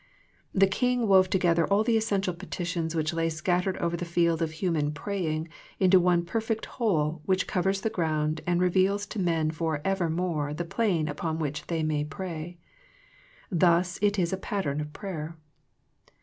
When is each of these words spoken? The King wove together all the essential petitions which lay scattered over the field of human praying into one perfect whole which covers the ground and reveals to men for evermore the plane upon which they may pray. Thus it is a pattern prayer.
The 0.51 0.65
King 0.65 1.07
wove 1.07 1.29
together 1.29 1.67
all 1.67 1.83
the 1.83 1.95
essential 1.95 2.33
petitions 2.33 2.95
which 2.95 3.13
lay 3.13 3.29
scattered 3.29 3.77
over 3.77 3.95
the 3.95 4.03
field 4.03 4.41
of 4.41 4.53
human 4.53 4.93
praying 4.93 5.47
into 5.79 5.99
one 5.99 6.25
perfect 6.25 6.65
whole 6.65 7.21
which 7.27 7.45
covers 7.45 7.81
the 7.81 7.91
ground 7.91 8.41
and 8.47 8.59
reveals 8.59 9.05
to 9.05 9.19
men 9.19 9.51
for 9.51 9.79
evermore 9.85 10.55
the 10.55 10.65
plane 10.65 11.07
upon 11.07 11.37
which 11.37 11.67
they 11.67 11.83
may 11.83 12.03
pray. 12.03 12.57
Thus 13.51 13.99
it 14.01 14.17
is 14.17 14.33
a 14.33 14.37
pattern 14.37 14.89
prayer. 14.91 15.37